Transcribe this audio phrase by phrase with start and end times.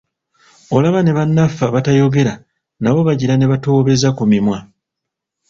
[0.75, 2.33] Olaba ne bannaffe abatayogera
[2.81, 4.59] nabo bagira ne batoobeza ku mimwa.